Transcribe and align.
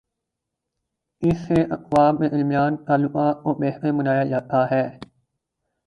اس 1.21 1.37
سے 1.47 1.61
اقوام 1.71 2.17
کے 2.17 2.29
درمیان 2.29 2.77
تعلقات 2.85 3.43
کو 3.43 3.53
بہتر 3.53 3.91
بنایا 3.91 4.23
جا 4.23 4.39
تا 4.39 4.65
ہے۔ 4.71 4.85